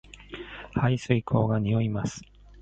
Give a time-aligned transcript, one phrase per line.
[0.73, 2.23] 排水溝が臭います